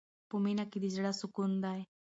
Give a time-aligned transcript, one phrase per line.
[0.29, 1.79] په مینه کې د زړه سکون دی.